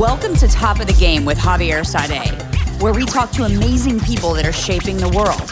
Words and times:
Welcome 0.00 0.34
to 0.36 0.48
Top 0.48 0.80
of 0.80 0.86
the 0.86 0.94
Game 0.94 1.26
with 1.26 1.36
Javier 1.36 1.84
Sade, 1.84 2.40
where 2.80 2.94
we 2.94 3.04
talk 3.04 3.30
to 3.32 3.44
amazing 3.44 4.00
people 4.00 4.32
that 4.32 4.46
are 4.46 4.52
shaping 4.52 4.96
the 4.96 5.10
world. 5.10 5.46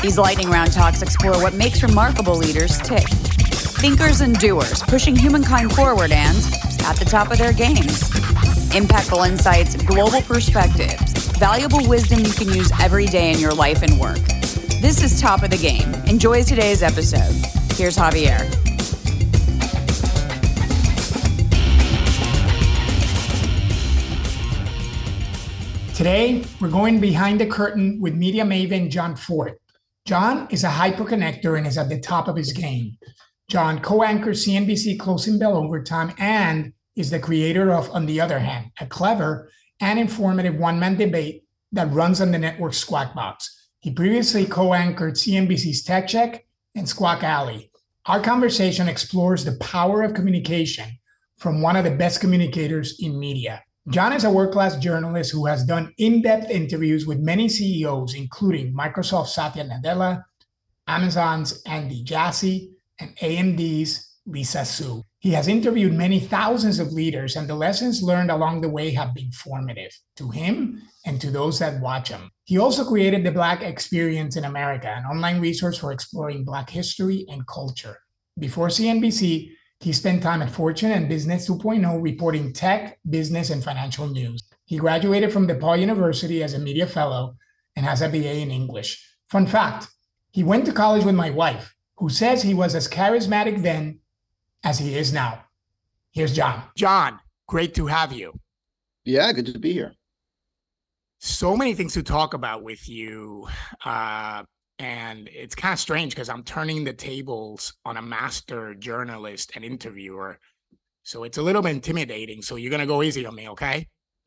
These 0.00 0.16
lightning 0.16 0.48
round 0.48 0.72
talks 0.72 1.02
explore 1.02 1.42
what 1.42 1.54
makes 1.54 1.82
remarkable 1.82 2.36
leaders 2.36 2.78
tick. 2.78 3.08
Thinkers 3.08 4.20
and 4.20 4.38
doers, 4.38 4.84
pushing 4.84 5.16
humankind 5.16 5.72
forward 5.72 6.12
and 6.12 6.36
at 6.84 6.98
the 7.00 7.04
top 7.04 7.32
of 7.32 7.38
their 7.38 7.52
games. 7.52 8.08
Impactful 8.70 9.28
insights, 9.28 9.74
global 9.74 10.22
perspectives, 10.22 11.26
valuable 11.38 11.84
wisdom 11.88 12.20
you 12.20 12.30
can 12.30 12.46
use 12.46 12.70
every 12.80 13.06
day 13.06 13.32
in 13.32 13.40
your 13.40 13.52
life 13.52 13.82
and 13.82 13.98
work. 13.98 14.20
This 14.80 15.02
is 15.02 15.20
Top 15.20 15.42
of 15.42 15.50
the 15.50 15.58
Game. 15.58 15.92
Enjoy 16.06 16.44
today's 16.44 16.84
episode. 16.84 17.34
Here's 17.74 17.96
Javier. 17.96 18.69
Today, 26.00 26.42
we're 26.62 26.70
going 26.70 26.98
behind 26.98 27.38
the 27.38 27.46
curtain 27.46 28.00
with 28.00 28.14
media 28.14 28.42
maven 28.42 28.88
Jon 28.88 29.14
Fortt. 29.14 29.60
Jon 30.06 30.48
is 30.48 30.64
a 30.64 30.70
hyperconnector 30.70 31.58
and 31.58 31.66
is 31.66 31.76
at 31.76 31.90
the 31.90 32.00
top 32.00 32.26
of 32.26 32.36
his 32.36 32.54
game. 32.54 32.96
Jon 33.50 33.82
co 33.82 34.02
anchors 34.02 34.46
CNBC 34.46 34.98
Closing 34.98 35.38
Bell 35.38 35.58
Overtime 35.58 36.14
and 36.16 36.72
is 36.96 37.10
the 37.10 37.18
creator 37.18 37.70
of 37.70 37.90
On 37.90 38.06
the 38.06 38.18
Other 38.18 38.38
Hand, 38.38 38.70
a 38.80 38.86
clever 38.86 39.50
and 39.80 39.98
informative 39.98 40.56
one 40.56 40.80
man 40.80 40.96
debate 40.96 41.44
that 41.72 41.92
runs 41.92 42.22
on 42.22 42.32
the 42.32 42.38
network 42.38 42.72
Squawk 42.72 43.14
Box. 43.14 43.68
He 43.80 43.92
previously 43.92 44.46
co 44.46 44.72
anchored 44.72 45.16
CNBC's 45.16 45.82
Tech 45.82 46.08
Check 46.08 46.46
and 46.74 46.88
Squawk 46.88 47.22
Alley. 47.22 47.70
Our 48.06 48.22
conversation 48.22 48.88
explores 48.88 49.44
the 49.44 49.58
power 49.58 50.00
of 50.00 50.14
communication 50.14 50.98
from 51.36 51.60
one 51.60 51.76
of 51.76 51.84
the 51.84 51.90
best 51.90 52.22
communicators 52.22 52.98
in 53.00 53.20
media. 53.20 53.62
Jon 53.88 54.12
is 54.12 54.24
a 54.24 54.30
world 54.30 54.52
class 54.52 54.76
journalist 54.76 55.32
who 55.32 55.46
has 55.46 55.64
done 55.64 55.94
in 55.96 56.20
depth 56.20 56.50
interviews 56.50 57.06
with 57.06 57.18
many 57.18 57.48
CEOs, 57.48 58.14
including 58.14 58.74
Microsoft's 58.74 59.34
Satya 59.34 59.64
Nadella, 59.64 60.22
Amazon's 60.86 61.62
Andy 61.64 62.02
Jassy, 62.04 62.72
and 62.98 63.16
AMD's 63.16 64.18
Lisa 64.26 64.66
Su. 64.66 65.02
He 65.20 65.30
has 65.30 65.48
interviewed 65.48 65.94
many 65.94 66.20
thousands 66.20 66.78
of 66.78 66.92
leaders, 66.92 67.36
and 67.36 67.48
the 67.48 67.54
lessons 67.54 68.02
learned 68.02 68.30
along 68.30 68.60
the 68.60 68.68
way 68.68 68.90
have 68.90 69.14
been 69.14 69.30
formative 69.32 69.98
to 70.16 70.28
him 70.28 70.82
and 71.06 71.18
to 71.20 71.30
those 71.30 71.58
that 71.58 71.80
watch 71.80 72.08
him. 72.08 72.30
He 72.44 72.58
also 72.58 72.84
created 72.84 73.24
the 73.24 73.32
Black 73.32 73.62
Experience 73.62 74.36
in 74.36 74.44
America, 74.44 74.88
an 74.88 75.04
online 75.04 75.40
resource 75.40 75.78
for 75.78 75.92
exploring 75.92 76.44
Black 76.44 76.68
history 76.68 77.24
and 77.30 77.46
culture. 77.46 77.96
Before 78.38 78.68
CNBC, 78.68 79.50
he 79.80 79.92
spent 79.94 80.22
time 80.22 80.42
at 80.42 80.50
Fortune 80.50 80.92
and 80.92 81.08
Business 81.08 81.48
2.0 81.48 82.02
reporting 82.02 82.52
tech, 82.52 82.98
business, 83.08 83.48
and 83.48 83.64
financial 83.64 84.06
news. 84.06 84.42
He 84.66 84.76
graduated 84.76 85.32
from 85.32 85.48
DePauw 85.48 85.80
University 85.80 86.42
as 86.42 86.52
a 86.52 86.58
media 86.58 86.86
fellow 86.86 87.36
and 87.76 87.86
has 87.86 88.02
a 88.02 88.08
BA 88.08 88.34
in 88.36 88.50
English. 88.50 89.02
Fun 89.28 89.46
fact 89.46 89.88
he 90.32 90.44
went 90.44 90.66
to 90.66 90.72
college 90.72 91.04
with 91.04 91.14
my 91.14 91.30
wife, 91.30 91.74
who 91.96 92.08
says 92.08 92.42
he 92.42 92.54
was 92.54 92.74
as 92.74 92.86
charismatic 92.86 93.62
then 93.62 94.00
as 94.62 94.78
he 94.78 94.94
is 94.94 95.12
now. 95.12 95.44
Here's 96.12 96.34
Jon. 96.34 96.62
Jon, 96.76 97.18
great 97.48 97.74
to 97.74 97.86
have 97.86 98.12
you. 98.12 98.32
Yeah, 99.04 99.32
good 99.32 99.46
to 99.46 99.58
be 99.58 99.72
here. 99.72 99.94
So 101.18 101.56
many 101.56 101.74
things 101.74 101.94
to 101.94 102.02
talk 102.02 102.34
about 102.34 102.62
with 102.62 102.88
you. 102.88 103.48
Uh, 103.84 104.44
and 104.80 105.28
it's 105.30 105.54
kind 105.54 105.74
of 105.74 105.78
strange 105.78 106.14
because 106.14 106.30
I'm 106.30 106.42
turning 106.42 106.84
the 106.84 106.94
tables 106.94 107.74
on 107.84 107.98
a 107.98 108.02
master 108.02 108.74
journalist 108.74 109.52
and 109.54 109.62
interviewer. 109.62 110.38
So 111.02 111.24
it's 111.24 111.36
a 111.36 111.42
little 111.42 111.60
bit 111.60 111.72
intimidating. 111.72 112.40
So 112.40 112.56
you're 112.56 112.70
gonna 112.70 112.86
go 112.86 113.02
easy 113.02 113.26
on 113.26 113.34
me, 113.34 113.46
okay? 113.50 113.86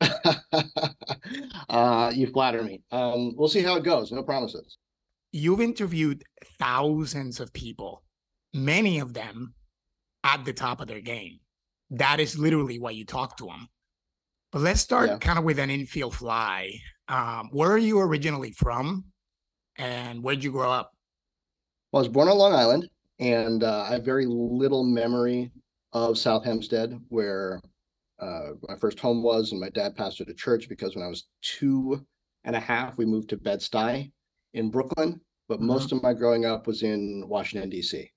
uh, 1.68 2.12
you 2.14 2.28
flatter 2.28 2.62
me. 2.62 2.82
Um, 2.92 3.34
we'll 3.36 3.48
see 3.48 3.62
how 3.62 3.76
it 3.76 3.82
goes. 3.82 4.12
No 4.12 4.22
promises. 4.22 4.78
You've 5.32 5.60
interviewed 5.60 6.22
thousands 6.60 7.40
of 7.40 7.52
people, 7.52 8.04
many 8.52 9.00
of 9.00 9.12
them 9.12 9.54
at 10.22 10.44
the 10.44 10.52
top 10.52 10.80
of 10.80 10.86
their 10.86 11.00
game. 11.00 11.40
That 11.90 12.20
is 12.20 12.38
literally 12.38 12.78
why 12.78 12.92
you 12.92 13.04
talk 13.04 13.36
to 13.38 13.46
them. 13.46 13.68
But 14.52 14.62
let's 14.62 14.80
start 14.80 15.10
yeah. 15.10 15.18
kind 15.18 15.36
of 15.36 15.44
with 15.44 15.58
an 15.58 15.70
infield 15.70 16.14
fly. 16.14 16.70
Um, 17.08 17.48
where 17.50 17.72
are 17.72 17.78
you 17.78 17.98
originally 17.98 18.52
from? 18.52 19.06
And 19.76 20.22
where'd 20.22 20.44
you 20.44 20.52
grow 20.52 20.70
up? 20.70 20.92
Well, 21.92 22.00
I 22.00 22.04
was 22.04 22.12
born 22.12 22.28
on 22.28 22.38
Long 22.38 22.54
Island, 22.54 22.88
and 23.18 23.62
uh, 23.62 23.86
I 23.88 23.92
have 23.92 24.04
very 24.04 24.26
little 24.26 24.84
memory 24.84 25.50
of 25.92 26.18
South 26.18 26.44
Hempstead, 26.44 26.98
where 27.08 27.60
uh, 28.20 28.50
my 28.68 28.76
first 28.76 28.98
home 28.98 29.22
was, 29.22 29.52
and 29.52 29.60
my 29.60 29.70
dad 29.70 29.96
pastored 29.96 30.28
a 30.28 30.34
church 30.34 30.68
because 30.68 30.94
when 30.94 31.04
I 31.04 31.08
was 31.08 31.26
two 31.42 32.04
and 32.44 32.56
a 32.56 32.60
half, 32.60 32.98
we 32.98 33.04
moved 33.04 33.30
to 33.30 33.36
Bed-Stuy 33.36 34.10
in 34.54 34.70
Brooklyn. 34.70 35.20
But 35.48 35.58
mm-hmm. 35.58 35.66
most 35.66 35.92
of 35.92 36.02
my 36.02 36.14
growing 36.14 36.44
up 36.44 36.66
was 36.66 36.82
in 36.82 37.24
Washington 37.28 37.70
D.C. 37.70 38.10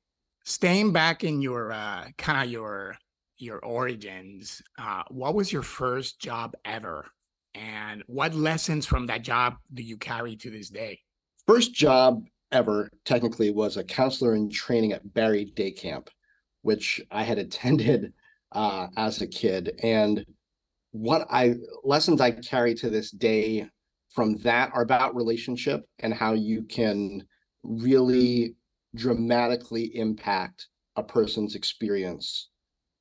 Staying 0.45 0.93
back 0.93 1.23
in 1.23 1.41
your 1.41 1.71
uh, 1.71 2.07
kind 2.17 2.43
of 2.43 2.51
your 2.51 2.97
your 3.37 3.59
origins, 3.59 4.63
uh, 4.79 5.03
what 5.09 5.35
was 5.35 5.53
your 5.53 5.61
first 5.61 6.19
job 6.19 6.55
ever, 6.65 7.05
and 7.53 8.03
what 8.07 8.33
lessons 8.33 8.85
from 8.85 9.05
that 9.07 9.21
job 9.21 9.57
do 9.73 9.83
you 9.83 9.97
carry 9.97 10.35
to 10.37 10.49
this 10.49 10.69
day? 10.69 10.99
First 11.47 11.73
job 11.73 12.23
ever 12.51 12.89
technically 13.05 13.51
was 13.51 13.77
a 13.77 13.83
counselor 13.83 14.35
in 14.35 14.49
training 14.49 14.93
at 14.93 15.13
Barry 15.13 15.45
Day 15.45 15.71
Camp, 15.71 16.09
which 16.61 17.01
I 17.11 17.23
had 17.23 17.37
attended 17.39 18.13
uh, 18.51 18.87
as 18.97 19.21
a 19.21 19.27
kid. 19.27 19.79
And 19.83 20.25
what 20.91 21.27
I 21.29 21.55
lessons 21.83 22.21
I 22.21 22.31
carry 22.31 22.73
to 22.75 22.89
this 22.89 23.11
day 23.11 23.67
from 24.09 24.37
that 24.37 24.71
are 24.73 24.81
about 24.81 25.15
relationship 25.15 25.87
and 25.99 26.13
how 26.13 26.33
you 26.33 26.63
can 26.63 27.23
really 27.63 28.55
dramatically 28.95 29.95
impact 29.95 30.67
a 30.95 31.03
person's 31.03 31.55
experience 31.55 32.49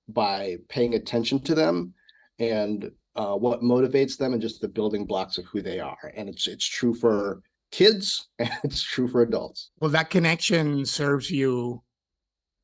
by 0.09 0.57
paying 0.69 0.95
attention 0.95 1.41
to 1.41 1.55
them 1.55 1.95
and 2.39 2.91
uh, 3.15 3.35
what 3.35 3.63
motivates 3.63 4.19
them 4.19 4.33
and 4.35 4.43
just 4.43 4.61
the 4.61 4.69
building 4.69 5.07
blocks 5.07 5.39
of 5.39 5.47
who 5.47 5.63
they 5.63 5.81
are. 5.81 6.13
And 6.17 6.29
it's 6.29 6.47
it's 6.47 6.67
true 6.67 6.95
for 6.95 7.41
kids 7.73 8.29
and 8.39 8.51
it's 8.65 8.83
true 8.83 9.09
for 9.09 9.23
adults. 9.23 9.71
Well, 9.81 9.91
that 9.91 10.11
connection 10.11 10.85
serves 10.85 11.31
you 11.31 11.83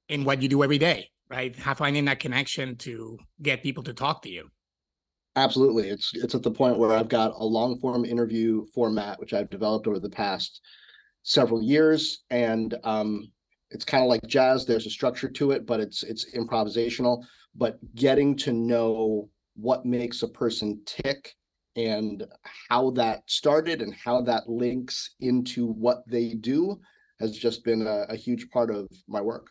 in 0.09 0.25
what 0.25 0.43
you 0.43 0.49
do 0.49 0.63
every 0.63 0.79
day, 0.79 1.11
right? 1.31 1.57
How 1.57 1.75
finding 1.75 2.05
that 2.07 2.21
connection 2.21 2.77
to 2.79 3.19
get 3.41 3.63
people 3.63 3.83
to 3.85 3.95
talk 3.95 4.23
to 4.23 4.31
you. 4.31 4.49
Absolutely. 5.35 5.89
It's 5.89 6.11
it's 6.15 6.35
at 6.35 6.43
the 6.43 6.51
point 6.51 6.79
where 6.79 6.93
I've 6.93 7.09
got 7.09 7.33
a 7.35 7.45
long 7.45 7.79
form 7.79 8.05
interview 8.05 8.67
format 8.75 9.19
which 9.19 9.33
I've 9.33 9.49
developed 9.49 9.87
over 9.87 9.99
the 9.99 10.11
past 10.11 10.61
several 11.23 11.63
years 11.63 12.25
and 12.31 12.75
um 12.85 13.31
it's 13.71 13.85
kind 13.85 14.03
of 14.03 14.09
like 14.09 14.27
jazz 14.27 14.67
there's 14.67 14.87
a 14.87 14.91
structure 14.91 15.29
to 15.29 15.53
it 15.53 15.65
but 15.67 15.81
it's 15.81 16.03
it's 16.03 16.35
improvisational 16.35 17.23
but 17.55 17.79
getting 17.95 18.37
to 18.37 18.53
know 18.53 19.29
what 19.55 19.87
makes 19.87 20.23
a 20.23 20.29
person 20.29 20.83
tick 20.85 21.33
and 21.77 22.25
how 22.69 22.91
that 22.91 23.23
started 23.27 23.81
and 23.83 23.95
how 23.95 24.21
that 24.23 24.49
links 24.49 25.15
into 25.21 25.67
what 25.67 26.03
they 26.07 26.35
do 26.35 26.81
has 27.21 27.37
just 27.37 27.65
been 27.65 27.87
a, 27.87 28.05
a, 28.09 28.17
huge 28.17 28.51
part 28.51 28.71
of 28.71 28.89
my 29.09 29.21
work. 29.21 29.49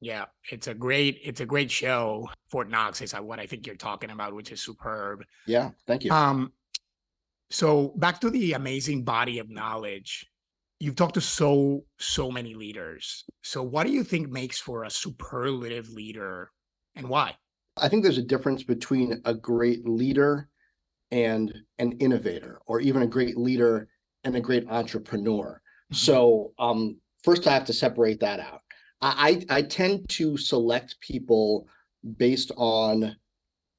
Yeah 0.00 0.26
it's 0.50 0.66
a 0.66 0.74
great 0.74 1.20
it's 1.24 1.40
a 1.40 1.46
great 1.46 1.70
show 1.70 2.28
Fortt 2.50 2.68
Knox 2.68 3.00
is 3.00 3.12
what 3.12 3.38
i 3.38 3.46
think 3.46 3.66
you're 3.66 3.76
talking 3.76 4.10
about 4.10 4.34
which 4.34 4.52
is 4.52 4.60
superb. 4.60 5.24
Yeah 5.46 5.70
thank 5.86 6.04
you. 6.04 6.10
Um 6.10 6.52
so 7.50 7.94
back 7.96 8.20
to 8.20 8.30
the 8.30 8.52
amazing 8.52 9.04
body 9.04 9.38
of 9.38 9.48
knowledge 9.48 10.26
you've 10.78 10.96
talked 10.96 11.14
to 11.14 11.20
so 11.20 11.84
so 11.98 12.30
many 12.30 12.54
leaders. 12.54 13.24
So 13.42 13.62
what 13.62 13.86
do 13.86 13.92
you 13.92 14.04
think 14.04 14.28
makes 14.28 14.58
for 14.58 14.84
a 14.84 14.90
superlative 14.90 15.88
leader 15.90 16.50
and 16.94 17.08
why? 17.08 17.36
I 17.76 17.88
think 17.88 18.02
there's 18.02 18.18
a 18.18 18.22
difference 18.22 18.62
between 18.62 19.20
a 19.24 19.34
great 19.34 19.86
leader 19.86 20.48
and 21.16 21.54
an 21.78 21.92
innovator 21.92 22.60
or 22.66 22.78
even 22.80 23.00
a 23.00 23.06
great 23.06 23.38
leader 23.38 23.88
and 24.24 24.36
a 24.36 24.40
great 24.40 24.68
entrepreneur. 24.68 25.62
Mm-hmm. 25.90 25.94
So 25.94 26.52
um, 26.58 26.98
first 27.24 27.46
I 27.46 27.54
have 27.54 27.64
to 27.64 27.72
separate 27.72 28.20
that 28.20 28.38
out. 28.38 28.60
I, 29.00 29.42
I 29.48 29.62
tend 29.62 30.08
to 30.10 30.36
select 30.36 31.00
people 31.00 31.68
based 32.18 32.52
on 32.56 33.16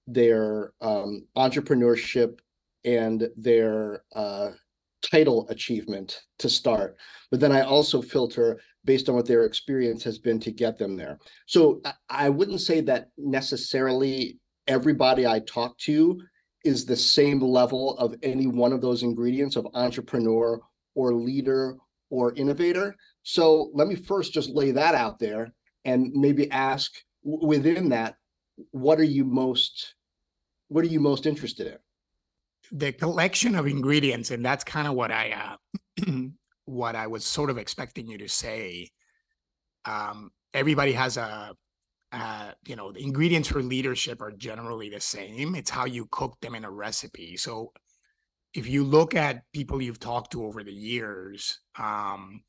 their 0.07 0.73
um, 0.81 1.27
entrepreneurship 1.35 2.39
and 2.85 3.29
their 3.35 4.03
uh, 4.15 4.49
title 5.03 5.47
achievement 5.49 6.21
to 6.39 6.49
start. 6.49 6.97
But 7.29 7.39
then 7.39 7.51
I 7.51 7.61
also 7.61 8.01
filter 8.01 8.59
based 8.83 9.09
on 9.09 9.15
what 9.15 9.27
their 9.27 9.45
experience 9.45 10.03
has 10.03 10.17
been 10.17 10.39
to 10.39 10.51
get 10.51 10.77
them 10.77 10.95
there. 10.95 11.19
So 11.45 11.81
I 12.09 12.29
wouldn't 12.29 12.61
say 12.61 12.81
that 12.81 13.09
necessarily 13.17 14.39
everybody 14.67 15.27
I 15.27 15.39
talk 15.39 15.77
to 15.79 16.19
is 16.67 16.85
the 16.85 16.95
same 16.95 17.39
level 17.39 17.97
of 17.97 18.15
any 18.21 18.47
one 18.47 18.73
of 18.73 18.81
those 18.81 19.03
ingredients 19.03 19.55
of 19.55 19.67
entrepreneur 19.73 20.59
or 20.95 21.13
leader 21.13 21.77
or 22.09 22.33
innovator. 22.35 22.95
So 23.23 23.71
let 23.73 23.87
me 23.87 23.95
first 23.95 24.33
just 24.33 24.49
lay 24.49 24.71
that 24.71 24.95
out 24.95 25.19
there 25.19 25.53
and 25.85 26.11
maybe 26.13 26.51
ask 26.51 26.91
within 27.23 27.89
that, 27.89 28.15
what 28.71 28.99
are 28.99 29.03
you 29.03 29.23
most 29.23 29.93
what 30.69 30.83
are 30.83 30.89
you 30.89 30.99
most 30.99 31.25
interested 31.25 31.67
in? 31.67 32.77
The 32.77 32.91
collection 32.91 33.55
of 33.55 33.67
ingredients, 33.67 34.31
and 34.31 34.43
that's 34.43 34.65
kind 34.65 34.85
of 34.87 34.95
what 34.95 35.11
I 35.11 35.57
uh, 36.01 36.05
what 36.65 36.95
I 36.95 37.07
was 37.07 37.25
sort 37.25 37.49
of 37.49 37.57
expecting 37.57 38.07
you 38.07 38.17
to 38.17 38.27
say. 38.27 38.89
Um, 39.85 40.31
everybody 40.53 40.91
has 40.91 41.15
a 41.15 41.55
uh, 42.11 42.51
you 42.65 42.75
know, 42.75 42.91
the 42.91 43.03
ingredients 43.03 43.49
for 43.49 43.61
leadership 43.61 44.21
are 44.21 44.31
generally 44.31 44.89
the 44.89 45.01
same. 45.01 45.55
It's 45.55 45.69
how 45.69 45.85
you 45.85 46.07
cook 46.11 46.37
them 46.41 46.55
in 46.55 46.63
a 46.63 46.71
recipe. 46.71 47.35
So 47.35 47.73
if 48.53 48.67
you 48.67 48.83
look 48.83 49.13
at 49.13 49.43
people 49.53 49.81
you've 49.81 49.99
talked 49.99 50.31
to 50.31 50.45
over 50.45 50.63
the 50.63 50.73
years 50.73 51.59
um, 51.77 52.41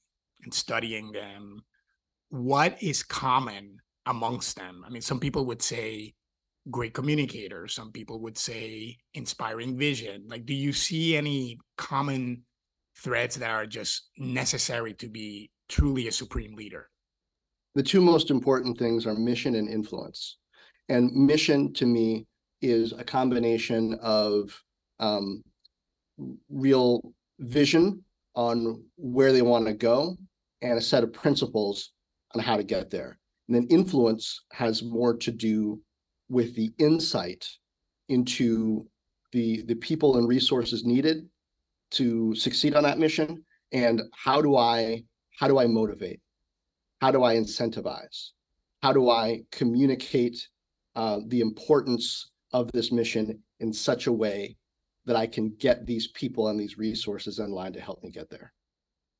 and 0.43 0.55
studying 0.55 1.11
them, 1.13 1.63
what 2.31 2.81
is 2.83 3.03
common 3.03 3.79
amongst 4.07 4.57
them? 4.57 4.85
I 4.87 4.91
mean, 4.91 5.03
some 5.03 5.19
people 5.19 5.45
would 5.47 5.63
say 5.63 6.15
great 6.71 6.95
communicator, 6.95 7.67
some 7.67 7.91
people 7.91 8.21
would 8.21 8.39
say 8.39 8.97
inspiring 9.15 9.77
vision. 9.77 10.25
Like, 10.29 10.47
do 10.47 10.55
you 10.55 10.73
see 10.73 11.17
any 11.17 11.59
common 11.77 12.43
threads 12.97 13.37
that 13.37 13.51
are 13.51 13.67
just 13.67 14.11
necessary 14.19 14.95
to 14.95 15.09
be 15.09 15.51
truly 15.69 16.09
a 16.09 16.13
supreme 16.13 16.55
leader? 16.55 16.89
The 17.79 17.85
two 17.85 18.01
most 18.01 18.33
important 18.33 18.77
things 18.77 19.07
are 19.07 19.15
mission 19.15 19.55
and 19.55 19.69
influence. 19.69 20.39
And 20.89 21.13
mission 21.13 21.73
to 21.75 21.87
me 21.87 22.27
is 22.61 22.93
a 22.93 23.05
combination 23.05 23.95
of 24.03 24.61
um, 24.99 25.45
real 26.51 27.01
vision 27.39 28.03
on 28.35 28.83
where 28.97 29.33
they 29.33 29.43
want 29.43 29.67
to 29.67 29.75
go 29.75 30.17
and 30.61 30.77
a 30.77 30.81
set 30.81 31.05
of 31.05 31.13
principles 31.13 31.93
on 32.35 32.43
how 32.43 32.57
to 32.57 32.65
get 32.65 32.91
there. 32.91 33.17
And 33.47 33.55
then 33.55 33.69
influence 33.69 34.41
has 34.51 34.83
more 34.83 35.17
to 35.17 35.31
do 35.31 35.81
with 36.29 36.57
the 36.57 36.73
insight 36.79 37.49
into 38.09 38.89
the 39.31 39.63
the 39.67 39.77
people 39.77 40.17
and 40.17 40.27
resources 40.27 40.85
needed 40.85 41.29
to 41.93 42.35
succeed 42.35 42.75
on 42.75 42.83
that 42.83 42.99
mission 42.99 43.45
and 43.71 44.03
how 44.17 44.43
do 44.43 44.57
I 44.57 45.05
how 45.39 45.47
do 45.47 45.61
I 45.61 45.69
motivate? 45.69 46.21
How 47.01 47.11
do 47.11 47.23
I 47.23 47.37
incentivize? 47.37 48.31
How 48.83 48.93
do 48.93 49.11
I 49.11 49.43
communicate 49.51 50.49
uh, 50.97 51.21
the 51.27 51.41
importance 51.41 52.31
of 52.53 52.71
this 52.73 52.93
mission 52.93 53.43
in 53.61 53.73
such 53.73 54.07
a 54.07 54.13
way 54.13 54.57
that 55.05 55.17
I 55.17 55.27
can 55.27 55.55
get 55.59 55.87
these 55.87 56.09
people 56.09 56.49
and 56.49 56.59
these 56.59 56.79
resources 56.79 57.39
in 57.39 57.51
line 57.51 57.73
to 57.73 57.81
help 57.81 58.03
me 58.03 58.11
get 58.11 58.31
there? 58.31 58.53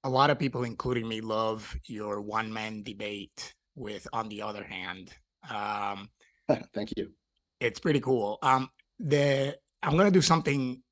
A 0.05 0.11
lot 0.11 0.31
of 0.31 0.39
people, 0.39 0.65
including 0.65 1.09
me, 1.09 1.21
love 1.21 1.77
your 1.87 2.21
one 2.21 2.53
man 2.53 2.83
debate 2.83 3.55
with 3.75 4.07
On 4.13 4.29
the 4.29 4.43
Other 4.43 4.65
Hand. 4.65 5.13
Um, 5.51 6.09
Thank 6.75 6.93
you. 6.97 7.13
It's 7.61 7.81
pretty 7.81 8.01
cool. 8.01 8.39
Um, 8.43 8.71
the 8.99 9.57
I'm 9.83 9.93
going 9.93 10.07
to 10.07 10.13
do 10.13 10.23
something 10.23 10.83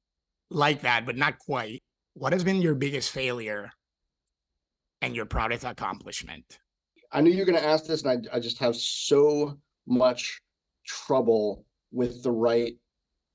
like 0.50 0.82
that, 0.82 1.06
but 1.06 1.16
not 1.16 1.38
quite. 1.38 1.82
What 2.14 2.32
has 2.32 2.44
been 2.44 2.62
your 2.62 2.74
biggest 2.74 3.10
failure 3.10 3.70
and 5.02 5.14
your 5.14 5.26
proudest 5.26 5.64
accomplishment? 5.64 6.58
I 7.12 7.20
knew 7.20 7.30
you 7.30 7.38
were 7.38 7.44
going 7.44 7.58
to 7.58 7.66
ask 7.66 7.86
this, 7.86 8.02
and 8.02 8.28
I, 8.32 8.36
I 8.36 8.40
just 8.40 8.58
have 8.58 8.76
so 8.76 9.58
much 9.86 10.40
trouble 10.86 11.64
with 11.92 12.22
the 12.22 12.30
right. 12.30 12.74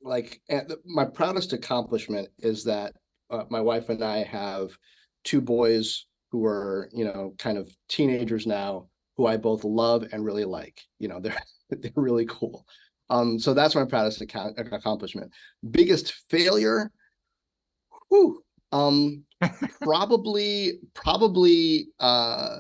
Like, 0.03 0.41
my 0.85 1.05
proudest 1.05 1.53
accomplishment 1.53 2.29
is 2.39 2.63
that 2.65 2.93
uh, 3.29 3.43
my 3.49 3.61
wife 3.61 3.89
and 3.89 4.03
I 4.03 4.23
have 4.23 4.71
two 5.23 5.41
boys 5.41 6.05
who 6.31 6.45
are, 6.45 6.89
you 6.93 7.05
know, 7.05 7.33
kind 7.37 7.57
of 7.57 7.69
teenagers 7.87 8.47
now, 8.47 8.87
who 9.17 9.27
I 9.27 9.37
both 9.37 9.63
love 9.63 10.05
and 10.11 10.25
really 10.25 10.45
like. 10.45 10.81
You 10.99 11.07
know, 11.07 11.19
they're 11.21 11.37
they're 11.69 11.91
really 11.95 12.25
cool. 12.25 12.65
Um, 13.09 13.37
so 13.37 13.53
that's 13.53 13.75
my 13.75 13.85
proudest 13.85 14.21
account- 14.21 14.57
accomplishment. 14.57 15.31
Biggest 15.69 16.13
failure, 16.29 16.91
whew, 18.09 18.41
um, 18.71 19.25
probably 19.81 20.79
probably 20.93 21.87
uh 21.99 22.59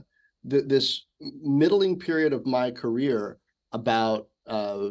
th- 0.49 0.65
this 0.67 1.05
middling 1.19 1.99
period 1.99 2.33
of 2.33 2.45
my 2.45 2.71
career 2.71 3.37
about 3.71 4.27
uh, 4.47 4.89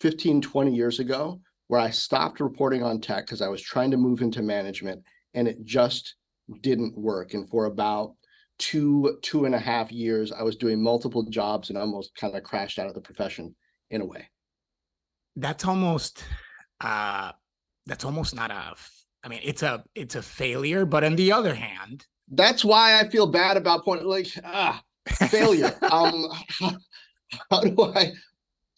15, 0.00 0.40
20 0.40 0.74
years 0.74 1.00
ago, 1.00 1.40
where 1.68 1.80
I 1.80 1.90
stopped 1.90 2.40
reporting 2.40 2.82
on 2.82 3.00
tech 3.00 3.26
because 3.26 3.42
I 3.42 3.48
was 3.48 3.62
trying 3.62 3.90
to 3.90 3.96
move 3.96 4.20
into 4.20 4.42
management 4.42 5.02
and 5.34 5.48
it 5.48 5.64
just 5.64 6.16
didn't 6.60 6.96
work. 6.96 7.34
And 7.34 7.48
for 7.48 7.66
about 7.66 8.14
two, 8.58 9.18
two 9.22 9.46
and 9.46 9.54
a 9.54 9.58
half 9.58 9.90
years, 9.90 10.32
I 10.32 10.42
was 10.42 10.56
doing 10.56 10.82
multiple 10.82 11.24
jobs 11.24 11.70
and 11.70 11.78
almost 11.78 12.14
kind 12.16 12.36
of 12.36 12.42
crashed 12.42 12.78
out 12.78 12.86
of 12.86 12.94
the 12.94 13.00
profession 13.00 13.54
in 13.90 14.00
a 14.00 14.06
way. 14.06 14.28
That's 15.36 15.64
almost 15.64 16.24
uh 16.80 17.32
that's 17.86 18.04
almost 18.04 18.34
not 18.34 18.50
a 18.50 18.74
I 19.22 19.28
mean 19.28 19.40
it's 19.42 19.62
a 19.62 19.84
it's 19.94 20.14
a 20.14 20.22
failure, 20.22 20.84
but 20.84 21.04
on 21.04 21.16
the 21.16 21.32
other 21.32 21.54
hand, 21.54 22.06
that's 22.28 22.64
why 22.64 22.98
I 22.98 23.08
feel 23.08 23.26
bad 23.26 23.56
about 23.56 23.84
point 23.84 24.04
like 24.04 24.28
ah 24.44 24.82
failure. 25.28 25.76
um, 25.82 26.28
how, 26.48 26.72
how, 27.50 27.60
do 27.60 27.82
I? 27.82 28.12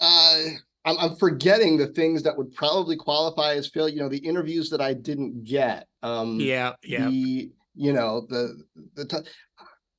Uh, 0.01 0.43
I'm, 0.85 0.99
I'm 0.99 1.17
forgetting 1.17 1.77
the 1.77 1.89
things 1.89 2.23
that 2.23 2.37
would 2.37 2.53
probably 2.55 2.97
qualify 2.97 3.55
as 3.55 3.69
failure. 3.69 3.95
You 3.95 4.01
know, 4.01 4.09
the 4.09 4.19
interviews 4.19 4.71
that 4.71 4.81
I 4.81 4.95
didn't 4.95 5.45
get. 5.45 5.87
Um, 6.03 6.39
yeah, 6.41 6.75
yeah. 6.83 7.09
The 7.09 7.51
you 7.75 7.93
know 7.93 8.27
the 8.29 8.63
the. 8.95 9.05
T- 9.05 9.31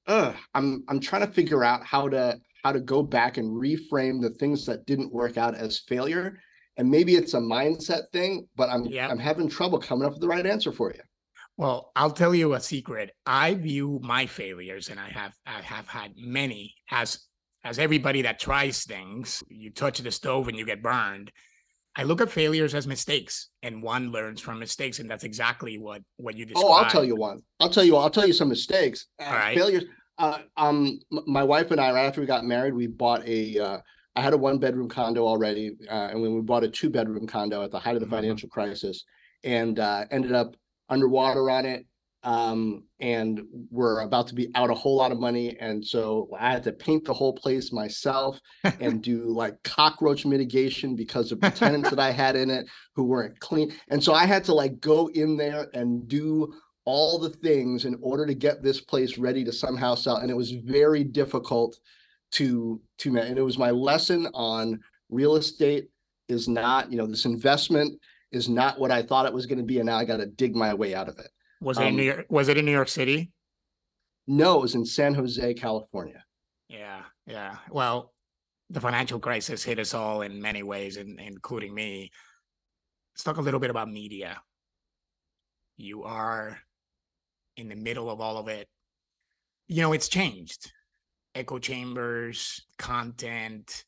uh, 0.07 0.33
I'm 0.53 0.83
I'm 0.87 0.99
trying 0.99 1.25
to 1.25 1.33
figure 1.33 1.63
out 1.63 1.85
how 1.85 2.07
to 2.09 2.39
how 2.63 2.71
to 2.71 2.79
go 2.79 3.03
back 3.03 3.37
and 3.37 3.55
reframe 3.55 4.21
the 4.21 4.31
things 4.31 4.65
that 4.65 4.85
didn't 4.85 5.13
work 5.13 5.37
out 5.37 5.55
as 5.55 5.79
failure 5.79 6.39
and 6.77 6.89
maybe 6.89 7.15
it's 7.15 7.33
a 7.33 7.39
mindset 7.39 8.09
thing 8.11 8.47
but 8.55 8.69
i'm 8.69 8.85
yep. 8.85 9.09
i'm 9.09 9.19
having 9.19 9.49
trouble 9.49 9.79
coming 9.79 10.05
up 10.05 10.13
with 10.13 10.21
the 10.21 10.27
right 10.27 10.45
answer 10.45 10.71
for 10.71 10.93
you 10.93 11.01
well, 11.57 11.91
I'll 11.95 12.11
tell 12.11 12.35
you 12.35 12.53
a 12.53 12.59
secret. 12.59 13.11
I 13.25 13.55
view 13.55 13.99
my 14.03 14.27
failures, 14.27 14.89
and 14.89 14.99
I 14.99 15.09
have 15.09 15.33
I 15.45 15.61
have 15.61 15.87
had 15.87 16.13
many, 16.15 16.75
as 16.91 17.19
as 17.63 17.79
everybody 17.79 18.21
that 18.21 18.39
tries 18.39 18.83
things. 18.83 19.43
You 19.49 19.71
touch 19.71 19.99
the 19.99 20.11
stove 20.11 20.47
and 20.47 20.57
you 20.57 20.65
get 20.65 20.83
burned. 20.83 21.31
I 21.95 22.03
look 22.03 22.21
at 22.21 22.29
failures 22.29 22.75
as 22.75 22.85
mistakes, 22.85 23.49
and 23.63 23.81
one 23.81 24.11
learns 24.11 24.39
from 24.39 24.59
mistakes, 24.59 24.99
and 24.99 25.09
that's 25.09 25.23
exactly 25.23 25.79
what 25.79 26.03
what 26.17 26.37
you 26.37 26.45
described. 26.45 26.67
Oh, 26.67 26.73
I'll 26.73 26.89
tell 26.89 27.03
you 27.03 27.15
one. 27.15 27.41
I'll 27.59 27.71
tell 27.71 27.83
you. 27.83 27.95
I'll 27.95 28.11
tell 28.11 28.27
you 28.27 28.33
some 28.33 28.49
mistakes. 28.49 29.07
Uh, 29.19 29.31
right. 29.31 29.57
Failures. 29.57 29.85
Uh, 30.19 30.39
um, 30.57 30.99
my 31.09 31.43
wife 31.43 31.71
and 31.71 31.81
I, 31.81 31.91
right 31.91 32.05
after 32.05 32.21
we 32.21 32.27
got 32.27 32.45
married, 32.45 32.75
we 32.75 32.85
bought 32.85 33.27
a. 33.27 33.59
Uh, 33.59 33.79
I 34.15 34.21
had 34.21 34.33
a 34.33 34.37
one 34.37 34.59
bedroom 34.59 34.89
condo 34.89 35.25
already, 35.25 35.71
uh, 35.89 36.09
and 36.11 36.21
when 36.21 36.35
we 36.35 36.41
bought 36.41 36.63
a 36.63 36.69
two 36.69 36.91
bedroom 36.91 37.25
condo 37.25 37.63
at 37.63 37.71
the 37.71 37.79
height 37.79 37.95
of 37.95 37.99
the 37.99 38.05
mm-hmm. 38.05 38.15
financial 38.15 38.49
crisis, 38.49 39.03
and 39.43 39.79
uh, 39.79 40.05
ended 40.11 40.33
up 40.33 40.55
underwater 40.89 41.49
on 41.49 41.65
it. 41.65 41.85
Um, 42.23 42.83
and 42.99 43.41
we're 43.69 44.01
about 44.01 44.27
to 44.27 44.35
be 44.35 44.49
out 44.55 44.69
a 44.69 44.73
whole 44.73 44.97
lot 44.97 45.11
of 45.11 45.19
money. 45.19 45.55
And 45.59 45.85
so 45.85 46.29
I 46.37 46.51
had 46.51 46.63
to 46.63 46.73
paint 46.73 47.05
the 47.05 47.13
whole 47.13 47.33
place 47.33 47.71
myself 47.71 48.39
and 48.81 49.01
do 49.01 49.25
like 49.29 49.61
cockroach 49.63 50.25
mitigation 50.25 50.95
because 50.95 51.31
of 51.31 51.39
the 51.39 51.51
tenants 51.51 51.89
that 51.89 51.99
I 51.99 52.11
had 52.11 52.35
in 52.35 52.49
it 52.49 52.67
who 52.95 53.03
weren't 53.03 53.39
clean. 53.39 53.71
And 53.89 54.03
so 54.03 54.13
I 54.13 54.25
had 54.25 54.43
to 54.45 54.53
like 54.53 54.81
go 54.81 55.07
in 55.07 55.37
there 55.37 55.67
and 55.73 56.07
do 56.07 56.53
all 56.85 57.19
the 57.19 57.29
things 57.29 57.85
in 57.85 57.97
order 58.01 58.25
to 58.25 58.33
get 58.33 58.63
this 58.63 58.81
place 58.81 59.17
ready 59.17 59.43
to 59.43 59.51
somehow 59.51 59.93
sell. 59.93 60.17
And 60.17 60.31
it 60.31 60.37
was 60.37 60.51
very 60.51 61.03
difficult 61.03 61.77
to 62.31 62.81
to 62.97 63.17
and 63.17 63.37
it 63.37 63.41
was 63.41 63.57
my 63.57 63.71
lesson 63.71 64.27
on 64.33 64.79
real 65.09 65.35
estate 65.35 65.89
is 66.27 66.47
not, 66.47 66.91
you 66.91 66.97
know, 66.97 67.07
this 67.07 67.25
investment 67.25 67.99
is 68.31 68.49
not 68.49 68.79
what 68.79 68.91
I 68.91 69.01
thought 69.01 69.25
it 69.25 69.33
was 69.33 69.45
going 69.45 69.59
to 69.59 69.63
be, 69.63 69.79
and 69.79 69.87
now 69.87 69.97
I 69.97 70.05
got 70.05 70.17
to 70.17 70.25
dig 70.25 70.55
my 70.55 70.73
way 70.73 70.93
out 70.93 71.09
of 71.09 71.17
it. 71.19 71.29
Was 71.61 71.77
it 71.77 71.83
um, 71.83 71.87
in 71.89 71.95
New 71.95 72.03
York? 72.03 72.25
Was 72.29 72.47
it 72.49 72.57
in 72.57 72.65
New 72.65 72.71
York 72.71 72.89
City? 72.89 73.31
No, 74.27 74.59
it 74.59 74.61
was 74.61 74.75
in 74.75 74.85
San 74.85 75.13
Jose, 75.13 75.53
California. 75.53 76.23
Yeah, 76.67 77.03
yeah. 77.25 77.57
Well, 77.69 78.13
the 78.69 78.81
financial 78.81 79.19
crisis 79.19 79.63
hit 79.63 79.79
us 79.79 79.93
all 79.93 80.21
in 80.21 80.41
many 80.41 80.63
ways, 80.63 80.97
and 80.97 81.19
including 81.19 81.73
me. 81.73 82.11
Let's 83.13 83.23
talk 83.23 83.37
a 83.37 83.41
little 83.41 83.59
bit 83.59 83.71
about 83.71 83.89
media. 83.89 84.39
You 85.77 86.03
are 86.03 86.59
in 87.55 87.69
the 87.69 87.75
middle 87.75 88.09
of 88.09 88.21
all 88.21 88.37
of 88.37 88.47
it. 88.47 88.67
You 89.67 89.81
know, 89.81 89.93
it's 89.93 90.07
changed. 90.07 90.71
Echo 91.33 91.59
chambers, 91.59 92.65
content, 92.77 93.85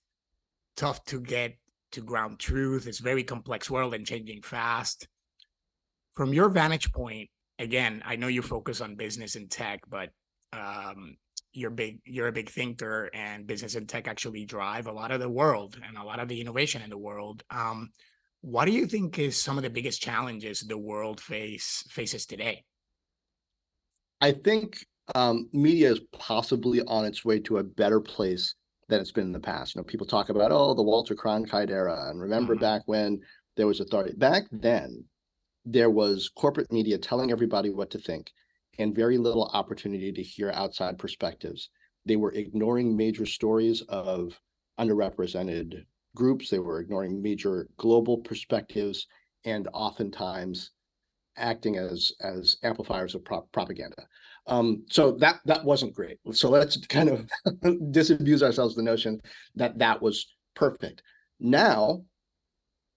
tough 0.75 1.03
to 1.05 1.19
get 1.19 1.57
to 1.91 2.01
ground 2.01 2.39
truth. 2.39 2.87
It's 2.87 2.99
very 2.99 3.23
complex 3.23 3.69
world 3.69 3.93
and 3.93 4.05
changing 4.05 4.41
fast. 4.41 5.07
From 6.13 6.33
your 6.33 6.49
vantage 6.49 6.91
point, 6.91 7.29
again, 7.59 8.01
I 8.05 8.15
know 8.15 8.27
you 8.27 8.41
focus 8.41 8.81
on 8.81 8.95
business 8.95 9.35
and 9.35 9.49
tech, 9.49 9.81
but 9.87 10.09
um, 10.53 11.15
you're 11.53 11.69
big. 11.69 11.99
You're 12.05 12.27
a 12.27 12.33
big 12.33 12.49
thinker, 12.49 13.09
and 13.13 13.47
business 13.47 13.75
and 13.75 13.87
tech 13.87 14.07
actually 14.07 14.45
drive 14.45 14.87
a 14.87 14.91
lot 14.91 15.11
of 15.11 15.19
the 15.19 15.29
world 15.29 15.79
and 15.85 15.97
a 15.97 16.03
lot 16.03 16.19
of 16.19 16.27
the 16.27 16.39
innovation 16.41 16.81
in 16.81 16.89
the 16.89 16.97
world. 16.97 17.43
Um, 17.49 17.89
what 18.41 18.65
do 18.65 18.71
you 18.71 18.85
think 18.85 19.19
is 19.19 19.41
some 19.41 19.57
of 19.57 19.63
the 19.63 19.69
biggest 19.69 20.01
challenges 20.01 20.61
the 20.61 20.77
world 20.77 21.19
face 21.19 21.83
faces 21.89 22.25
today? 22.25 22.63
I 24.21 24.31
think 24.31 24.85
um, 25.15 25.49
media 25.53 25.91
is 25.91 26.01
possibly 26.13 26.81
on 26.83 27.05
its 27.05 27.25
way 27.25 27.39
to 27.39 27.57
a 27.57 27.63
better 27.63 27.99
place 27.99 28.55
than 28.89 28.99
it's 28.99 29.11
been 29.11 29.27
in 29.27 29.31
the 29.31 29.39
past. 29.39 29.75
You 29.75 29.79
know, 29.79 29.85
people 29.85 30.07
talk 30.07 30.29
about 30.29 30.51
oh 30.51 30.73
the 30.73 30.83
Walter 30.83 31.15
Cronkite 31.15 31.69
era, 31.69 32.09
and 32.09 32.19
remember 32.19 32.55
mm-hmm. 32.55 32.61
back 32.61 32.81
when 32.85 33.21
there 33.55 33.67
was 33.67 33.79
authority. 33.79 34.13
Back 34.17 34.43
then, 34.51 35.05
there 35.65 35.89
was 35.89 36.29
corporate 36.35 36.71
media 36.71 36.97
telling 36.97 37.31
everybody 37.31 37.69
what 37.69 37.91
to 37.91 37.99
think 37.99 38.31
and 38.79 38.95
very 38.95 39.17
little 39.17 39.51
opportunity 39.53 40.11
to 40.11 40.23
hear 40.23 40.51
outside 40.51 40.97
perspectives. 40.97 41.69
They 42.05 42.15
were 42.15 42.31
ignoring 42.31 42.95
major 42.95 43.25
stories 43.25 43.81
of 43.83 44.39
underrepresented 44.79 45.83
groups, 46.15 46.49
they 46.49 46.59
were 46.59 46.79
ignoring 46.79 47.21
major 47.21 47.67
global 47.77 48.17
perspectives, 48.17 49.07
and 49.45 49.67
oftentimes 49.73 50.71
acting 51.39 51.77
as 51.77 52.11
as 52.21 52.57
amplifiers 52.63 53.15
of 53.15 53.23
pro- 53.23 53.47
propaganda. 53.51 54.05
Um, 54.47 54.83
so 54.89 55.11
that 55.13 55.39
that 55.45 55.63
wasn't 55.63 55.93
great. 55.93 56.17
So 56.31 56.49
let's 56.49 56.77
kind 56.87 57.09
of 57.09 57.91
disabuse 57.91 58.43
ourselves 58.43 58.73
of 58.73 58.77
the 58.77 58.89
notion 58.89 59.19
that 59.55 59.77
that 59.79 60.01
was 60.01 60.27
perfect. 60.55 61.03
Now 61.39 62.03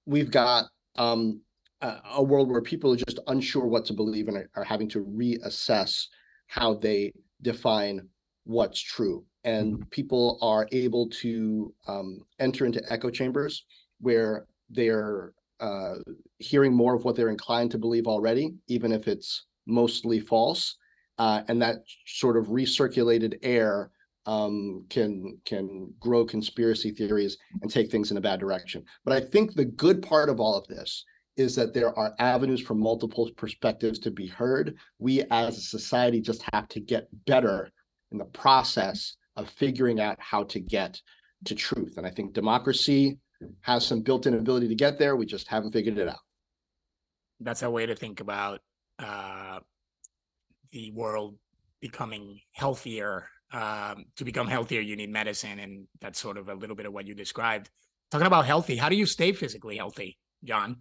we've 0.07 0.31
got 0.31 0.67
um, 0.97 1.41
a, 1.81 1.97
a, 2.15 2.23
world 2.23 2.51
where 2.51 2.61
people 2.61 2.93
are 2.93 2.97
just 2.97 3.21
unsure 3.29 3.67
what 3.67 3.85
to 3.87 3.93
believe 3.93 4.29
and 4.29 4.37
are, 4.37 4.51
are 4.57 4.65
having 4.65 4.89
to 4.91 5.05
reassess 5.05 6.07
how 6.49 6.75
they 6.75 7.13
define 7.43 8.09
what's 8.45 8.81
true. 8.81 9.25
And 9.45 9.75
mm-hmm. 9.75 9.89
people 9.91 10.39
are 10.43 10.69
able 10.73 11.09
to 11.21 11.73
um, 11.87 12.21
enter 12.39 12.67
into 12.67 12.83
echo 12.91 13.11
chambers 13.11 13.65
where 14.01 14.47
they're 14.71 15.33
uh, 15.63 15.95
hearing 16.39 16.75
more 16.75 16.95
of 16.95 17.05
what 17.05 17.17
they're 17.17 17.31
inclined 17.31 17.71
to 17.71 17.79
believe 17.79 18.07
already, 18.07 18.53
even 18.67 18.93
if 18.93 19.09
it's 19.09 19.47
mostly 19.67 20.21
false. 20.21 20.77
Uh, 21.19 21.43
and 21.49 21.63
that 21.63 21.77
sort 22.07 22.37
of 22.37 22.47
recirculated 22.47 23.39
air 23.43 23.91
um, 24.27 24.85
can 24.91 25.39
can 25.45 25.93
grow 26.01 26.25
conspiracy 26.25 26.91
theories 26.91 27.39
and 27.61 27.71
take 27.71 27.91
things 27.91 28.11
in 28.11 28.17
a 28.17 28.21
bad 28.21 28.41
direction. 28.41 28.85
But 29.05 29.15
I 29.15 29.21
think 29.21 29.55
the 29.55 29.65
good 29.65 30.03
part 30.03 30.29
of 30.29 30.41
all 30.41 30.57
of 30.57 30.67
this 30.67 31.05
is 31.37 31.55
that 31.57 31.73
there 31.73 31.97
are 31.99 32.15
avenues 32.19 32.61
for 32.61 32.75
multiple 32.75 33.31
perspectives 33.37 33.99
to 34.01 34.11
be 34.11 34.27
heard. 34.27 34.77
We 34.99 35.23
as 35.31 35.59
a 35.59 35.63
society 35.63 36.21
just 36.21 36.45
have 36.53 36.69
to 36.69 36.81
get 36.81 37.09
better 37.27 37.71
in 38.11 38.19
the 38.19 38.27
process 38.27 39.17
of 39.37 39.49
figuring 39.49 40.01
out 40.01 40.19
how 40.21 40.45
to 40.45 40.61
get 40.61 41.01
to 41.45 41.55
truth. 41.55 41.95
And 41.97 42.07
I 42.07 42.11
think 42.11 42.33
democracy 42.33 43.19
has 43.63 43.87
some 43.87 44.01
built-in 44.01 44.35
ability 44.35 44.69
to 44.69 44.75
get 44.75 44.99
there. 44.99 45.17
We 45.17 45.27
just 45.27 45.49
haven't 45.49 45.73
figured 45.73 45.99
it 45.99 46.09
out. 46.09 46.21
That's 47.41 47.63
a 47.63 47.71
way 47.71 47.87
to 47.87 47.95
think 47.95 48.21
about 48.21 48.61
uh, 48.99 49.61
the 50.71 50.91
world 50.93 51.37
becoming 51.81 52.41
healthier 52.53 53.29
um, 53.53 54.07
to 54.17 54.25
become 54.25 54.47
healthier, 54.47 54.81
you 54.81 54.97
need 54.97 55.11
medicine, 55.11 55.59
and 55.59 55.87
that's 56.01 56.19
sort 56.19 56.39
of 56.39 56.49
a 56.49 56.55
little 56.55 56.75
bit 56.75 56.87
of 56.87 56.93
what 56.93 57.07
you 57.07 57.15
described. 57.15 57.71
Talking 58.11 58.27
about 58.27 58.47
healthy, 58.47 58.77
how 58.77 58.89
do 58.89 58.97
you 58.97 59.07
stay 59.07 59.33
physically 59.33 59.77
healthy, 59.77 60.19
Jon? 60.45 60.77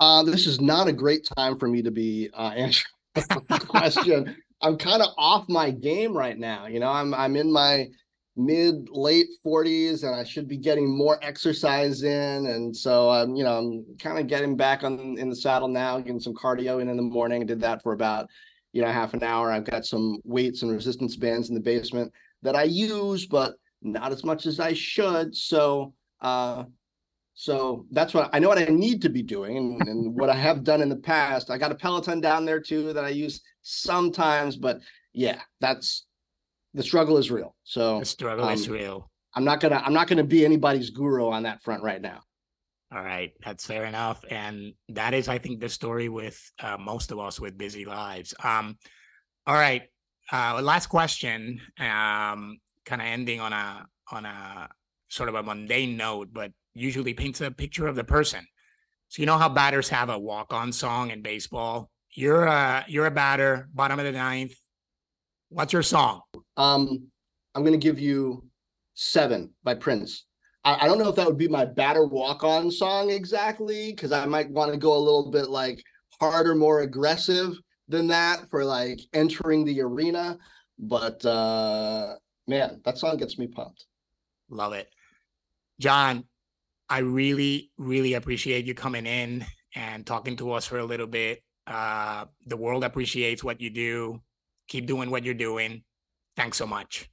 Uh, 0.00 0.22
this 0.24 0.46
is 0.46 0.60
not 0.60 0.88
a 0.88 0.92
great 0.92 1.28
time 1.36 1.58
for 1.58 1.68
me 1.68 1.82
to 1.82 1.90
be 1.90 2.30
uh, 2.34 2.52
answering 2.56 2.86
the 3.14 3.64
question. 3.68 4.36
I'm 4.60 4.76
kind 4.76 5.02
of 5.02 5.08
off 5.16 5.48
my 5.48 5.70
game 5.70 6.16
right 6.16 6.38
now. 6.38 6.66
You 6.66 6.80
know, 6.80 6.90
I'm 6.90 7.14
I'm 7.14 7.36
in 7.36 7.52
my 7.52 7.88
mid 8.34 8.88
late 8.90 9.28
40s 9.44 10.04
and 10.04 10.14
I 10.14 10.24
should 10.24 10.48
be 10.48 10.56
getting 10.56 10.88
more 10.88 11.18
exercise 11.22 12.02
in 12.02 12.46
and 12.46 12.74
so 12.74 13.10
I'm 13.10 13.34
you 13.34 13.44
know 13.44 13.58
I'm 13.58 13.84
kind 13.98 14.18
of 14.18 14.26
getting 14.26 14.56
back 14.56 14.84
on 14.84 15.18
in 15.18 15.28
the 15.28 15.36
saddle 15.36 15.68
now 15.68 15.98
getting 15.98 16.18
some 16.18 16.32
cardio 16.34 16.80
in 16.80 16.88
in 16.88 16.96
the 16.96 17.02
morning 17.02 17.42
I 17.42 17.44
did 17.44 17.60
that 17.60 17.82
for 17.82 17.92
about 17.92 18.30
you 18.72 18.82
know, 18.82 18.90
half 18.90 19.14
an 19.14 19.22
hour. 19.22 19.50
I've 19.50 19.64
got 19.64 19.84
some 19.84 20.18
weights 20.24 20.62
and 20.62 20.72
resistance 20.72 21.16
bands 21.16 21.48
in 21.48 21.54
the 21.54 21.60
basement 21.60 22.12
that 22.42 22.56
I 22.56 22.64
use, 22.64 23.26
but 23.26 23.54
not 23.82 24.12
as 24.12 24.24
much 24.24 24.46
as 24.46 24.60
I 24.60 24.72
should. 24.72 25.36
So, 25.36 25.94
uh, 26.20 26.64
so 27.34 27.86
that's 27.90 28.14
what 28.14 28.30
I 28.32 28.38
know 28.38 28.48
what 28.48 28.58
I 28.58 28.64
need 28.64 29.00
to 29.02 29.08
be 29.08 29.22
doing 29.22 29.56
and, 29.56 29.88
and 29.88 30.14
what 30.14 30.30
I 30.30 30.34
have 30.34 30.64
done 30.64 30.82
in 30.82 30.88
the 30.88 30.96
past. 30.96 31.50
I 31.50 31.58
got 31.58 31.72
a 31.72 31.74
Peloton 31.74 32.20
down 32.20 32.44
there 32.44 32.60
too 32.60 32.92
that 32.92 33.04
I 33.04 33.08
use 33.10 33.40
sometimes, 33.62 34.56
but 34.56 34.80
yeah, 35.12 35.40
that's 35.60 36.06
the 36.74 36.82
struggle 36.82 37.18
is 37.18 37.30
real. 37.30 37.54
So 37.64 38.00
the 38.00 38.04
struggle 38.04 38.44
um, 38.44 38.52
is 38.52 38.68
real. 38.68 39.10
I'm 39.34 39.44
not 39.44 39.60
gonna 39.60 39.82
I'm 39.84 39.92
not 39.92 40.08
gonna 40.08 40.24
be 40.24 40.44
anybody's 40.44 40.90
guru 40.90 41.30
on 41.30 41.44
that 41.44 41.62
front 41.62 41.82
right 41.82 42.00
now. 42.00 42.20
All 42.94 43.02
right, 43.02 43.32
that's 43.42 43.64
fair 43.64 43.86
enough, 43.86 44.22
and 44.28 44.74
that 44.90 45.14
is, 45.14 45.26
I 45.26 45.38
think, 45.38 45.60
the 45.60 45.68
story 45.70 46.10
with 46.10 46.38
uh, 46.60 46.76
most 46.78 47.10
of 47.10 47.18
us 47.18 47.40
with 47.40 47.56
busy 47.56 47.86
lives. 47.86 48.34
Um, 48.44 48.76
all 49.46 49.54
right, 49.54 49.84
uh, 50.30 50.60
last 50.62 50.88
question, 50.88 51.58
um, 51.78 52.58
kind 52.84 53.00
of 53.00 53.06
ending 53.06 53.40
on 53.40 53.54
a 53.54 53.86
on 54.10 54.26
a 54.26 54.68
sort 55.08 55.30
of 55.30 55.36
a 55.36 55.42
mundane 55.42 55.96
note, 55.96 56.28
but 56.32 56.52
usually 56.74 57.14
paints 57.14 57.40
a 57.40 57.50
picture 57.50 57.86
of 57.86 57.96
the 57.96 58.04
person. 58.04 58.46
So 59.08 59.20
you 59.20 59.26
know 59.26 59.38
how 59.38 59.48
batters 59.48 59.88
have 59.88 60.10
a 60.10 60.18
walk-on 60.18 60.72
song 60.72 61.10
in 61.10 61.22
baseball. 61.22 61.90
You're 62.14 62.44
a 62.44 62.84
you're 62.88 63.06
a 63.06 63.10
batter, 63.10 63.68
bottom 63.72 63.98
of 63.98 64.04
the 64.04 64.12
ninth. 64.12 64.54
What's 65.52 65.72
your 65.72 65.82
song? 65.82 66.22
Um, 66.56 67.08
I'm 67.54 67.62
gonna 67.62 67.76
give 67.76 68.00
you 68.00 68.42
Seven 68.94 69.52
by 69.62 69.74
Prince. 69.74 70.24
I, 70.64 70.84
I 70.84 70.86
don't 70.86 70.98
know 70.98 71.10
if 71.10 71.16
that 71.16 71.26
would 71.26 71.36
be 71.36 71.48
my 71.48 71.66
batter 71.66 72.06
walk 72.06 72.42
on 72.42 72.70
song 72.70 73.10
exactly, 73.10 73.92
because 73.92 74.12
I 74.12 74.24
might 74.24 74.50
want 74.50 74.72
to 74.72 74.78
go 74.78 74.96
a 74.96 74.98
little 74.98 75.30
bit 75.30 75.50
like 75.50 75.82
harder, 76.20 76.54
more 76.54 76.80
aggressive 76.80 77.54
than 77.88 78.06
that 78.08 78.48
for 78.48 78.64
like 78.64 79.00
entering 79.12 79.64
the 79.64 79.82
arena. 79.82 80.38
But 80.78 81.24
uh 81.26 82.14
man, 82.46 82.80
that 82.84 82.96
song 82.96 83.18
gets 83.18 83.38
me 83.38 83.46
pumped. 83.46 83.84
Love 84.48 84.72
it. 84.72 84.88
Jon, 85.80 86.24
I 86.88 86.98
really, 86.98 87.70
really 87.76 88.14
appreciate 88.14 88.64
you 88.64 88.74
coming 88.74 89.06
in 89.06 89.44
and 89.74 90.06
talking 90.06 90.36
to 90.36 90.52
us 90.52 90.66
for 90.66 90.78
a 90.78 90.84
little 90.84 91.06
bit. 91.06 91.42
Uh, 91.66 92.26
the 92.46 92.56
world 92.56 92.84
appreciates 92.84 93.42
what 93.42 93.60
you 93.60 93.70
do. 93.70 94.20
Keep 94.72 94.86
doing 94.86 95.10
what 95.10 95.22
you're 95.22 95.34
doing. 95.34 95.82
Thanks 96.34 96.56
so 96.56 96.66
much. 96.66 97.10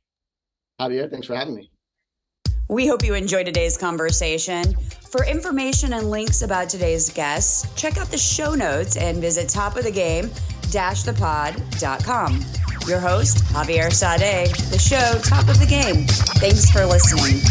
Javier, 0.80 1.12
thanks 1.12 1.28
for 1.28 1.36
having 1.36 1.56
me. 1.56 1.70
We 2.70 2.88
hope 2.88 3.04
you 3.04 3.16
enjoyed 3.16 3.48
today's 3.48 3.76
conversation. 3.76 4.64
For 5.12 5.26
information 5.26 5.92
and 5.92 6.10
links 6.10 6.42
about 6.42 6.70
today's 6.70 7.10
guests, 7.10 7.68
check 7.76 7.98
out 7.98 8.08
the 8.08 8.18
show 8.18 8.56
notes 8.56 8.96
and 8.96 9.18
visit 9.18 9.48
topofthegame-thepod.com. 9.48 12.46
Your 12.88 13.00
host, 13.02 13.44
Javier 13.48 13.92
Sade, 13.92 14.56
the 14.72 14.80
show 14.80 15.20
Top 15.22 15.50
of 15.50 15.60
the 15.60 15.66
Game. 15.66 16.06
Thanks 16.40 16.72
for 16.72 16.86
listening. 16.86 17.42